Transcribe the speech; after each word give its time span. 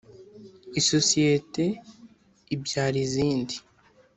sosiyete 0.89 1.65
ibyara 2.55 2.97
izindi. 3.05 3.55